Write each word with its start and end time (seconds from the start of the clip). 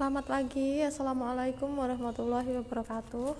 Selamat 0.00 0.32
pagi, 0.32 0.80
Assalamualaikum 0.80 1.76
warahmatullahi 1.76 2.56
wabarakatuh. 2.64 3.36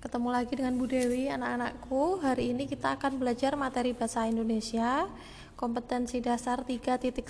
Ketemu 0.00 0.28
lagi 0.32 0.56
dengan 0.56 0.80
Bu 0.80 0.88
Dewi, 0.88 1.28
anak-anakku. 1.28 2.24
Hari 2.24 2.56
ini 2.56 2.64
kita 2.64 2.96
akan 2.96 3.20
belajar 3.20 3.52
materi 3.52 3.92
bahasa 3.92 4.24
Indonesia 4.24 5.04
Kompetensi 5.60 6.24
dasar 6.24 6.64
3.1 6.64 7.20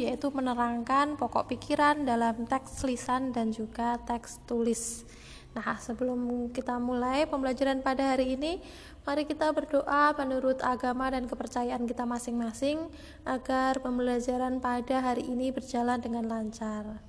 Yaitu 0.00 0.32
menerangkan 0.32 1.20
pokok 1.20 1.52
pikiran 1.52 2.08
dalam 2.08 2.48
teks 2.48 2.88
lisan 2.88 3.36
dan 3.36 3.52
juga 3.52 4.00
teks 4.00 4.40
tulis. 4.48 5.04
Nah, 5.52 5.76
sebelum 5.76 6.48
kita 6.56 6.80
mulai 6.80 7.28
pembelajaran 7.28 7.84
pada 7.84 8.16
hari 8.16 8.40
ini, 8.40 8.64
mari 9.04 9.28
kita 9.28 9.52
berdoa 9.52 10.16
menurut 10.16 10.64
agama 10.64 11.12
dan 11.12 11.28
kepercayaan 11.28 11.84
kita 11.84 12.08
masing-masing 12.08 12.88
agar 13.28 13.76
pembelajaran 13.84 14.56
pada 14.56 15.04
hari 15.04 15.28
ini 15.28 15.52
berjalan 15.52 16.00
dengan 16.00 16.24
lancar. 16.32 17.07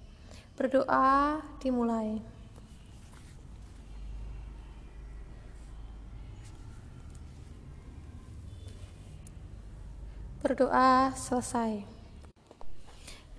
Berdoa 0.59 1.39
dimulai. 1.63 2.19
Berdoa 10.43 11.15
selesai. 11.15 11.87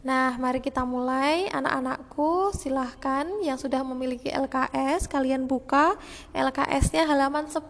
Nah, 0.01 0.33
mari 0.41 0.65
kita 0.65 0.81
mulai. 0.89 1.53
Anak-anakku, 1.53 2.57
silahkan 2.57 3.29
yang 3.45 3.61
sudah 3.61 3.85
memiliki 3.85 4.33
LKS, 4.33 5.05
kalian 5.05 5.45
buka 5.45 6.01
LKS-nya 6.33 7.05
halaman 7.05 7.53
10. 7.53 7.61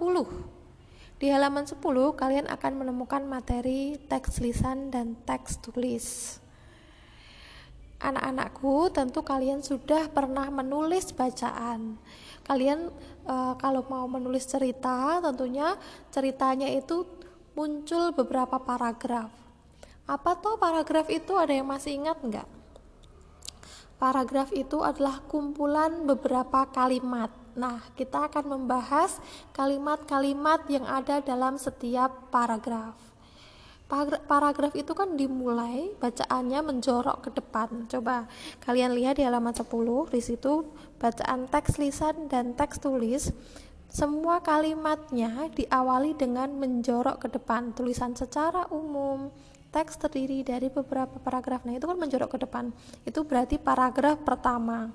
Di 1.19 1.27
halaman 1.27 1.67
10, 1.67 1.75
kalian 2.15 2.47
akan 2.47 2.87
menemukan 2.87 3.27
materi 3.27 3.99
teks 4.07 4.39
lisan 4.39 4.95
dan 4.95 5.19
teks 5.27 5.59
tulis 5.59 6.39
anak-anakku, 8.01 8.89
tentu 8.91 9.21
kalian 9.21 9.61
sudah 9.61 10.09
pernah 10.09 10.49
menulis 10.49 11.13
bacaan. 11.13 12.01
Kalian 12.43 12.89
e, 13.29 13.37
kalau 13.61 13.85
mau 13.87 14.09
menulis 14.09 14.49
cerita, 14.49 15.21
tentunya 15.21 15.77
ceritanya 16.09 16.67
itu 16.73 17.05
muncul 17.53 18.17
beberapa 18.17 18.57
paragraf. 18.57 19.31
Apa 20.09 20.41
tuh 20.41 20.57
paragraf 20.57 21.07
itu? 21.13 21.37
Ada 21.37 21.61
yang 21.61 21.69
masih 21.69 22.01
ingat 22.01 22.19
nggak? 22.19 22.49
Paragraf 24.01 24.49
itu 24.57 24.81
adalah 24.81 25.21
kumpulan 25.29 26.09
beberapa 26.09 26.65
kalimat. 26.73 27.29
Nah, 27.53 27.85
kita 27.93 28.33
akan 28.33 28.57
membahas 28.57 29.21
kalimat-kalimat 29.53 30.65
yang 30.73 30.89
ada 30.89 31.21
dalam 31.21 31.61
setiap 31.61 32.33
paragraf 32.33 33.10
paragraf 34.31 34.73
itu 34.79 34.95
kan 34.95 35.19
dimulai 35.19 35.91
bacaannya 35.99 36.61
menjorok 36.63 37.27
ke 37.27 37.31
depan. 37.35 37.91
Coba 37.91 38.31
kalian 38.63 38.95
lihat 38.95 39.19
di 39.19 39.27
halaman 39.27 39.51
10 39.51 39.67
di 40.15 40.21
situ 40.23 40.71
bacaan 41.03 41.51
teks 41.51 41.83
lisan 41.83 42.31
dan 42.31 42.55
teks 42.55 42.79
tulis 42.79 43.35
semua 43.91 44.39
kalimatnya 44.39 45.51
diawali 45.51 46.15
dengan 46.15 46.55
menjorok 46.55 47.27
ke 47.27 47.29
depan. 47.35 47.75
Tulisan 47.75 48.15
secara 48.15 48.71
umum 48.71 49.35
teks 49.75 49.99
terdiri 49.99 50.47
dari 50.47 50.71
beberapa 50.71 51.19
paragraf. 51.19 51.67
Nah, 51.67 51.75
itu 51.75 51.91
kan 51.91 51.99
menjorok 51.99 52.31
ke 52.35 52.39
depan. 52.47 52.71
Itu 53.03 53.27
berarti 53.27 53.59
paragraf 53.59 54.23
pertama. 54.23 54.95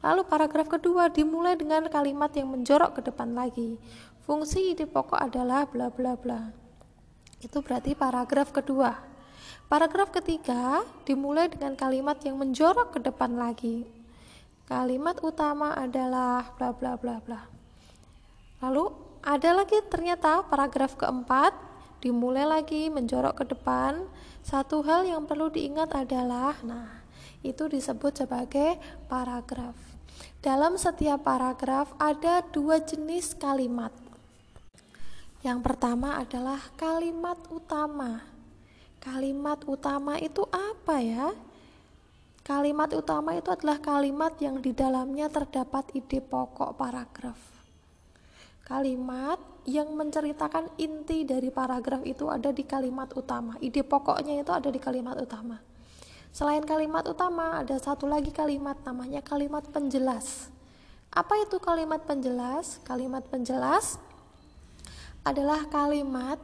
Lalu 0.00 0.24
paragraf 0.24 0.72
kedua 0.72 1.12
dimulai 1.12 1.60
dengan 1.60 1.84
kalimat 1.92 2.32
yang 2.32 2.48
menjorok 2.48 2.96
ke 2.96 3.12
depan 3.12 3.36
lagi. 3.36 3.76
Fungsi 4.24 4.72
ide 4.72 4.88
pokok 4.88 5.20
adalah 5.20 5.68
bla 5.68 5.92
bla 5.92 6.16
bla. 6.16 6.59
Itu 7.40 7.64
berarti 7.64 7.96
paragraf 7.96 8.52
kedua. 8.52 9.00
Paragraf 9.70 10.12
ketiga 10.12 10.84
dimulai 11.08 11.48
dengan 11.48 11.72
kalimat 11.72 12.20
yang 12.20 12.36
menjorok 12.36 12.96
ke 12.96 12.98
depan 13.00 13.38
lagi. 13.38 13.88
Kalimat 14.68 15.18
utama 15.24 15.74
adalah 15.74 16.52
bla 16.54 16.70
bla 16.76 16.94
bla 17.00 17.18
bla. 17.24 17.40
Lalu 18.60 18.92
ada 19.24 19.50
lagi 19.56 19.80
ternyata 19.88 20.44
paragraf 20.46 21.00
keempat 21.00 21.56
dimulai 22.04 22.44
lagi 22.44 22.92
menjorok 22.92 23.40
ke 23.40 23.44
depan. 23.56 24.04
Satu 24.44 24.84
hal 24.84 25.08
yang 25.08 25.24
perlu 25.24 25.48
diingat 25.48 25.92
adalah 25.96 26.56
nah, 26.64 27.04
itu 27.40 27.68
disebut 27.68 28.20
sebagai 28.26 28.76
paragraf. 29.08 29.76
Dalam 30.40 30.76
setiap 30.76 31.24
paragraf 31.24 31.92
ada 32.00 32.44
dua 32.52 32.80
jenis 32.80 33.32
kalimat. 33.36 34.09
Yang 35.40 35.64
pertama 35.64 36.20
adalah 36.20 36.60
kalimat 36.76 37.40
utama. 37.48 38.20
Kalimat 39.00 39.64
utama 39.64 40.20
itu 40.20 40.44
apa 40.52 41.00
ya? 41.00 41.32
Kalimat 42.44 42.92
utama 42.92 43.32
itu 43.32 43.48
adalah 43.48 43.80
kalimat 43.80 44.36
yang 44.36 44.60
di 44.60 44.76
dalamnya 44.76 45.32
terdapat 45.32 45.88
ide 45.96 46.20
pokok 46.20 46.76
paragraf. 46.76 47.40
Kalimat 48.68 49.40
yang 49.64 49.96
menceritakan 49.96 50.76
inti 50.76 51.24
dari 51.24 51.48
paragraf 51.48 52.04
itu 52.04 52.28
ada 52.28 52.52
di 52.52 52.68
kalimat 52.68 53.08
utama. 53.16 53.56
Ide 53.64 53.80
pokoknya 53.80 54.44
itu 54.44 54.52
ada 54.52 54.68
di 54.68 54.76
kalimat 54.76 55.16
utama. 55.16 55.56
Selain 56.36 56.62
kalimat 56.62 57.02
utama, 57.08 57.64
ada 57.64 57.80
satu 57.80 58.04
lagi 58.04 58.28
kalimat 58.28 58.76
namanya 58.84 59.24
kalimat 59.24 59.64
penjelas. 59.72 60.52
Apa 61.10 61.40
itu 61.42 61.56
kalimat 61.58 62.04
penjelas? 62.04 62.78
Kalimat 62.84 63.24
penjelas 63.26 63.98
adalah 65.24 65.68
kalimat 65.68 66.40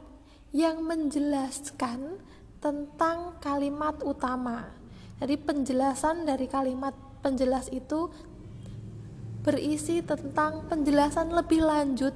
yang 0.53 0.81
menjelaskan 0.85 2.21
tentang 2.61 3.37
kalimat 3.41 3.99
utama. 4.05 4.69
Jadi 5.17 5.35
penjelasan 5.37 6.25
dari 6.25 6.45
kalimat 6.45 6.93
penjelas 7.25 7.69
itu 7.73 8.09
berisi 9.41 10.03
tentang 10.03 10.67
penjelasan 10.69 11.33
lebih 11.33 11.63
lanjut 11.65 12.13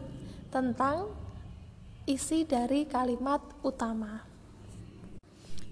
tentang 0.51 1.09
isi 2.05 2.43
dari 2.43 2.85
kalimat 2.85 3.41
utama. 3.63 4.21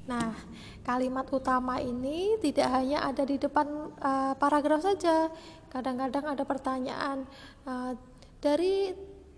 Nah, 0.09 0.33
kalimat 0.81 1.29
utama 1.29 1.78
ini 1.78 2.39
tidak 2.41 2.66
hanya 2.73 3.05
ada 3.05 3.22
di 3.22 3.38
depan 3.38 3.94
uh, 4.01 4.33
paragraf 4.39 4.81
saja. 4.81 5.29
Kadang-kadang 5.69 6.33
ada 6.33 6.44
pertanyaan 6.47 7.29
uh, 7.69 7.94
dari 8.41 8.89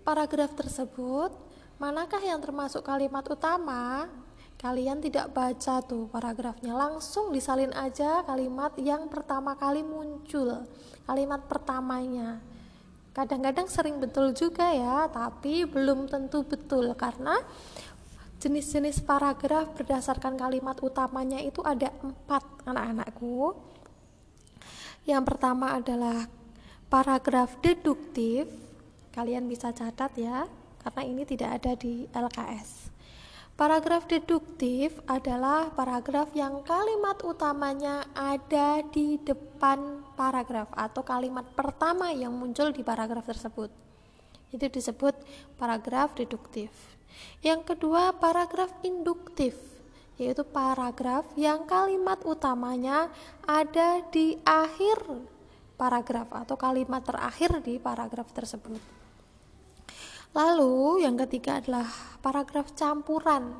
paragraf 0.02 0.52
tersebut, 0.58 1.30
manakah 1.78 2.20
yang 2.20 2.42
termasuk 2.42 2.82
kalimat 2.82 3.22
utama? 3.30 4.10
Kalian 4.58 5.02
tidak 5.02 5.34
baca 5.34 5.82
tuh 5.82 6.06
paragrafnya, 6.06 6.70
langsung 6.70 7.34
disalin 7.34 7.74
aja 7.74 8.22
kalimat 8.22 8.70
yang 8.78 9.10
pertama 9.10 9.58
kali 9.58 9.82
muncul, 9.82 10.62
kalimat 11.02 11.42
pertamanya. 11.50 12.38
Kadang-kadang 13.10 13.66
sering 13.66 13.98
betul 13.98 14.30
juga 14.30 14.70
ya, 14.70 15.10
tapi 15.10 15.66
belum 15.66 16.06
tentu 16.06 16.46
betul 16.46 16.94
karena 16.94 17.42
jenis-jenis 18.38 19.02
paragraf 19.02 19.74
berdasarkan 19.74 20.34
kalimat 20.34 20.78
utamanya 20.78 21.42
itu 21.42 21.58
ada 21.66 21.90
empat 21.98 22.62
anak-anakku. 22.66 23.54
Yang 25.02 25.22
pertama 25.26 25.74
adalah 25.74 26.30
paragraf 26.86 27.58
deduktif, 27.58 28.46
Kalian 29.12 29.44
bisa 29.44 29.76
catat 29.76 30.16
ya, 30.16 30.48
karena 30.80 31.02
ini 31.04 31.22
tidak 31.28 31.60
ada 31.60 31.72
di 31.76 32.08
LKS. 32.08 32.88
Paragraf 33.52 34.08
deduktif 34.08 34.96
adalah 35.04 35.68
paragraf 35.76 36.32
yang 36.32 36.64
kalimat 36.64 37.20
utamanya 37.20 38.00
ada 38.16 38.80
di 38.80 39.20
depan 39.20 40.00
paragraf 40.16 40.72
atau 40.72 41.04
kalimat 41.04 41.44
pertama 41.52 42.08
yang 42.16 42.32
muncul 42.32 42.72
di 42.72 42.80
paragraf 42.80 43.28
tersebut. 43.28 43.68
Itu 44.48 44.72
disebut 44.72 45.12
paragraf 45.60 46.16
deduktif. 46.16 46.72
Yang 47.44 47.76
kedua, 47.76 48.16
paragraf 48.16 48.72
induktif, 48.80 49.60
yaitu 50.16 50.48
paragraf 50.48 51.28
yang 51.36 51.68
kalimat 51.68 52.24
utamanya 52.24 53.12
ada 53.44 54.00
di 54.08 54.40
akhir 54.48 55.28
paragraf 55.76 56.32
atau 56.32 56.56
kalimat 56.56 57.04
terakhir 57.04 57.60
di 57.60 57.76
paragraf 57.76 58.32
tersebut. 58.32 59.01
Lalu 60.32 61.04
yang 61.04 61.20
ketiga 61.20 61.60
adalah 61.60 61.84
paragraf 62.24 62.72
campuran. 62.72 63.52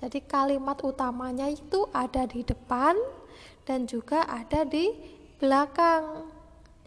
Jadi 0.00 0.24
kalimat 0.24 0.80
utamanya 0.80 1.44
itu 1.44 1.84
ada 1.92 2.24
di 2.24 2.40
depan 2.40 2.96
dan 3.68 3.84
juga 3.84 4.24
ada 4.24 4.64
di 4.64 4.96
belakang. 5.36 6.24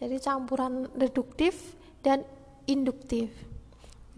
Jadi 0.02 0.18
campuran 0.18 0.90
reduktif 0.98 1.78
dan 2.02 2.26
induktif. 2.66 3.30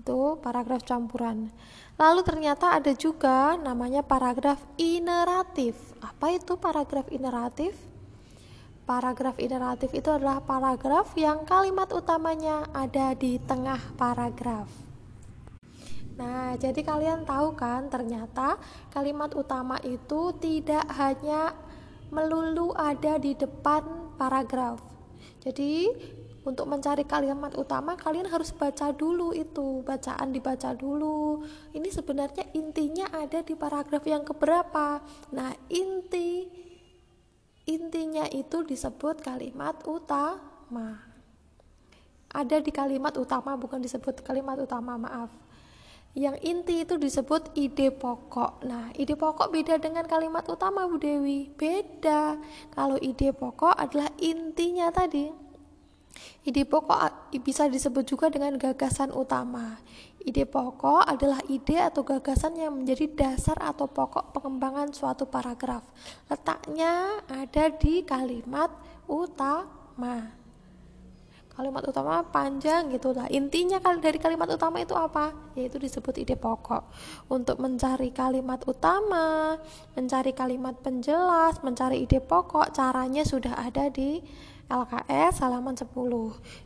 Itu 0.00 0.40
paragraf 0.40 0.80
campuran. 0.88 1.52
Lalu 2.00 2.20
ternyata 2.24 2.72
ada 2.72 2.96
juga 2.96 3.60
namanya 3.60 4.00
paragraf 4.00 4.64
ineratif. 4.80 5.76
Apa 6.00 6.32
itu 6.40 6.56
paragraf 6.56 7.12
ineratif? 7.12 7.76
Paragraf 8.88 9.36
ineratif 9.36 9.92
itu 9.92 10.08
adalah 10.08 10.40
paragraf 10.40 11.12
yang 11.20 11.44
kalimat 11.44 11.92
utamanya 11.92 12.64
ada 12.72 13.12
di 13.12 13.36
tengah 13.44 13.82
paragraf. 14.00 14.85
Nah, 16.16 16.56
jadi 16.56 16.80
kalian 16.80 17.28
tahu 17.28 17.52
kan, 17.52 17.92
ternyata 17.92 18.56
kalimat 18.88 19.28
utama 19.36 19.76
itu 19.84 20.32
tidak 20.40 20.88
hanya 20.96 21.52
melulu 22.08 22.72
ada 22.72 23.20
di 23.20 23.36
depan 23.36 24.16
paragraf. 24.16 24.80
Jadi 25.44 25.92
untuk 26.46 26.70
mencari 26.70 27.02
kalimat 27.02 27.52
utama 27.58 27.98
kalian 27.98 28.30
harus 28.32 28.54
baca 28.54 28.94
dulu 28.96 29.36
itu. 29.36 29.84
Bacaan 29.84 30.32
dibaca 30.32 30.72
dulu. 30.72 31.44
Ini 31.76 31.88
sebenarnya 31.90 32.48
intinya 32.56 33.12
ada 33.12 33.42
di 33.42 33.52
paragraf 33.58 34.06
yang 34.08 34.24
keberapa. 34.24 35.02
Nah 35.34 35.50
inti 35.68 36.46
intinya 37.66 38.30
itu 38.30 38.62
disebut 38.62 39.20
kalimat 39.20 39.82
utama. 39.84 41.02
Ada 42.30 42.62
di 42.62 42.70
kalimat 42.70 43.18
utama 43.18 43.58
bukan 43.58 43.82
disebut 43.82 44.22
kalimat 44.22 44.54
utama 44.62 44.94
maaf 44.94 45.45
yang 46.16 46.32
inti 46.40 46.80
itu 46.80 46.96
disebut 46.96 47.52
ide 47.52 47.92
pokok. 47.92 48.64
Nah, 48.64 48.88
ide 48.96 49.20
pokok 49.20 49.52
beda 49.52 49.76
dengan 49.76 50.08
kalimat 50.08 50.48
utama 50.48 50.88
Bu 50.88 50.96
Dewi. 50.96 51.52
Beda. 51.52 52.40
Kalau 52.72 52.96
ide 52.96 53.36
pokok 53.36 53.76
adalah 53.76 54.08
intinya 54.16 54.88
tadi. 54.88 55.28
Ide 56.48 56.64
pokok 56.64 57.28
bisa 57.44 57.68
disebut 57.68 58.08
juga 58.08 58.32
dengan 58.32 58.56
gagasan 58.56 59.12
utama. 59.12 59.76
Ide 60.24 60.48
pokok 60.48 61.04
adalah 61.04 61.44
ide 61.52 61.84
atau 61.84 62.00
gagasan 62.00 62.56
yang 62.56 62.72
menjadi 62.72 63.12
dasar 63.12 63.60
atau 63.60 63.84
pokok 63.84 64.32
pengembangan 64.32 64.96
suatu 64.96 65.28
paragraf. 65.28 65.84
Letaknya 66.32 67.20
ada 67.28 67.68
di 67.76 68.00
kalimat 68.08 68.72
utama 69.04 70.45
kalimat 71.56 71.82
utama 71.88 72.20
panjang 72.28 72.92
gitu 72.92 73.16
lah. 73.16 73.26
Intinya 73.32 73.80
kali 73.80 74.04
dari 74.04 74.20
kalimat 74.20 74.46
utama 74.52 74.78
itu 74.84 74.92
apa? 74.92 75.32
Yaitu 75.56 75.80
disebut 75.80 76.20
ide 76.20 76.36
pokok. 76.36 76.92
Untuk 77.32 77.56
mencari 77.58 78.12
kalimat 78.12 78.60
utama 78.68 79.56
mencari 79.96 80.36
kalimat 80.36 80.76
penjelas 80.84 81.60
mencari 81.64 82.04
ide 82.04 82.20
pokok 82.20 82.70
caranya 82.74 83.24
sudah 83.24 83.56
ada 83.56 83.88
di 83.88 84.20
LKS 84.66 85.46
halaman 85.46 85.78
10 85.78 85.94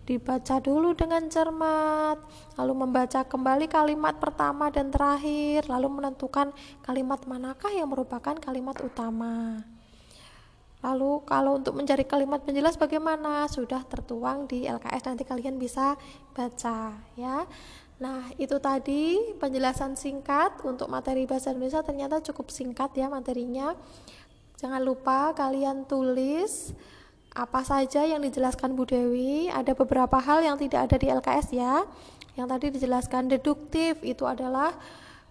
dibaca 0.08 0.56
dulu 0.56 0.96
dengan 0.96 1.28
cermat 1.28 2.16
lalu 2.56 2.72
membaca 2.72 3.20
kembali 3.28 3.68
kalimat 3.68 4.16
pertama 4.16 4.72
dan 4.72 4.88
terakhir 4.88 5.68
lalu 5.68 6.00
menentukan 6.00 6.48
kalimat 6.80 7.20
manakah 7.28 7.68
yang 7.68 7.92
merupakan 7.92 8.32
kalimat 8.40 8.80
utama 8.80 9.60
Lalu 10.80 11.24
kalau 11.28 11.60
untuk 11.60 11.76
mencari 11.76 12.08
kalimat 12.08 12.40
penjelas 12.40 12.80
bagaimana? 12.80 13.44
Sudah 13.52 13.84
tertuang 13.84 14.48
di 14.48 14.64
LKS 14.64 15.12
nanti 15.12 15.28
kalian 15.28 15.60
bisa 15.60 15.96
baca 16.32 16.96
ya. 17.20 17.44
Nah, 18.00 18.32
itu 18.40 18.56
tadi 18.56 19.36
penjelasan 19.36 19.92
singkat 19.92 20.64
untuk 20.64 20.88
materi 20.88 21.28
bahasa 21.28 21.52
Indonesia 21.52 21.84
ternyata 21.84 22.24
cukup 22.24 22.48
singkat 22.48 22.96
ya 22.96 23.12
materinya. 23.12 23.76
Jangan 24.56 24.80
lupa 24.80 25.36
kalian 25.36 25.84
tulis 25.84 26.72
apa 27.36 27.60
saja 27.60 28.08
yang 28.08 28.24
dijelaskan 28.24 28.72
Bu 28.72 28.88
Dewi. 28.88 29.52
Ada 29.52 29.76
beberapa 29.76 30.16
hal 30.16 30.40
yang 30.40 30.56
tidak 30.56 30.88
ada 30.88 30.96
di 30.96 31.12
LKS 31.12 31.48
ya. 31.52 31.84
Yang 32.40 32.46
tadi 32.56 32.66
dijelaskan 32.80 33.28
deduktif 33.28 34.00
itu 34.00 34.24
adalah 34.24 34.72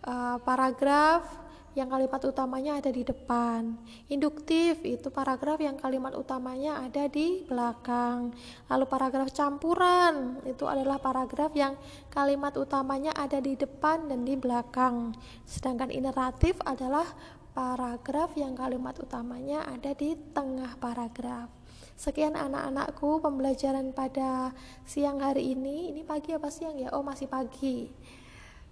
uh, 0.05 0.37
paragraf 0.45 1.48
yang 1.79 1.87
kalimat 1.87 2.19
utamanya 2.27 2.83
ada 2.83 2.91
di 2.91 3.07
depan. 3.07 3.79
Induktif 4.11 4.83
itu 4.83 5.07
paragraf 5.07 5.63
yang 5.63 5.79
kalimat 5.79 6.11
utamanya 6.11 6.83
ada 6.83 7.07
di 7.07 7.47
belakang. 7.47 8.35
Lalu 8.67 8.85
paragraf 8.91 9.31
campuran 9.31 10.43
itu 10.43 10.67
adalah 10.67 10.99
paragraf 10.99 11.55
yang 11.55 11.79
kalimat 12.11 12.51
utamanya 12.59 13.15
ada 13.15 13.39
di 13.39 13.55
depan 13.55 14.11
dan 14.11 14.27
di 14.27 14.35
belakang. 14.35 15.15
Sedangkan 15.47 15.87
ineratif 15.87 16.59
adalah 16.67 17.07
paragraf 17.55 18.35
yang 18.35 18.59
kalimat 18.59 18.99
utamanya 18.99 19.63
ada 19.63 19.95
di 19.95 20.19
tengah 20.35 20.75
paragraf. 20.83 21.47
Sekian 21.95 22.35
anak-anakku 22.35 23.23
pembelajaran 23.23 23.95
pada 23.95 24.51
siang 24.83 25.23
hari 25.23 25.55
ini. 25.55 25.95
Ini 25.95 26.03
pagi 26.03 26.35
apa 26.35 26.51
siang 26.51 26.75
ya? 26.75 26.91
Oh, 26.91 27.03
masih 27.03 27.27
pagi. 27.27 27.91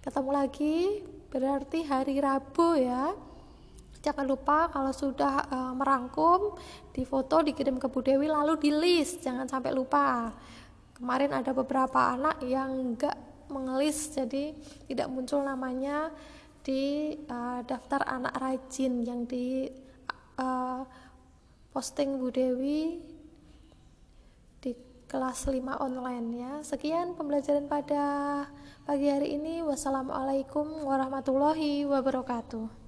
Ketemu 0.00 0.30
lagi 0.32 1.04
berarti 1.28 1.84
hari 1.84 2.20
Rabu 2.20 2.76
ya. 2.76 3.12
Jangan 3.98 4.24
lupa 4.24 4.70
kalau 4.70 4.94
sudah 4.94 5.42
uh, 5.50 5.74
merangkum 5.74 6.54
di 6.94 7.02
foto 7.02 7.42
dikirim 7.42 7.82
ke 7.82 7.90
Bu 7.90 7.98
Dewi 8.00 8.30
lalu 8.30 8.54
di 8.56 8.70
list 8.70 9.26
jangan 9.26 9.50
sampai 9.50 9.74
lupa. 9.74 10.30
Kemarin 10.94 11.34
ada 11.34 11.50
beberapa 11.50 12.14
anak 12.14 12.42
yang 12.46 12.94
enggak 12.94 13.14
mengelis 13.50 14.14
jadi 14.14 14.54
tidak 14.86 15.08
muncul 15.10 15.42
namanya 15.42 16.14
di 16.62 17.16
uh, 17.26 17.64
daftar 17.66 18.06
anak 18.06 18.34
rajin 18.38 19.02
yang 19.02 19.26
di 19.26 19.66
uh, 20.38 20.84
posting 21.74 22.22
Bu 22.22 22.30
Dewi 22.30 23.02
kelas 25.08 25.48
5 25.48 25.56
online 25.80 26.26
ya 26.36 26.52
sekian 26.60 27.16
pembelajaran 27.16 27.64
pada 27.64 28.04
pagi 28.84 29.08
hari 29.08 29.40
ini. 29.40 29.64
Wassalamualaikum 29.64 30.84
warahmatullahi 30.84 31.88
wabarakatuh 31.88 32.87